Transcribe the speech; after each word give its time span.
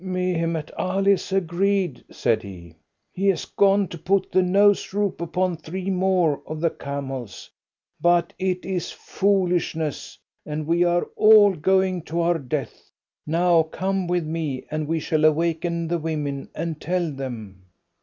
"Mehemet 0.03 0.71
Ali 0.79 1.11
has 1.11 1.31
agreed," 1.31 2.03
said 2.09 2.41
he. 2.41 2.75
"He 3.13 3.27
has 3.27 3.45
gone 3.45 3.87
to 3.89 3.99
put 3.99 4.31
the 4.31 4.41
nose 4.41 4.93
rope 4.93 5.21
upon 5.21 5.55
three 5.57 5.91
more 5.91 6.41
of 6.47 6.59
the 6.59 6.71
camels. 6.71 7.51
But 8.01 8.33
it 8.39 8.65
is 8.65 8.89
foolishness, 8.89 10.17
and 10.43 10.65
we 10.65 10.83
are 10.83 11.03
all 11.15 11.51
going 11.53 12.01
to 12.05 12.21
our 12.21 12.39
death. 12.39 12.89
Now 13.27 13.61
come 13.61 14.07
with 14.07 14.25
me, 14.25 14.65
and 14.71 14.87
we 14.87 14.99
shall 14.99 15.23
awaken 15.23 15.87
the 15.87 15.99
women 15.99 16.49
and 16.55 16.81
tell 16.81 17.11
them." 17.11 17.65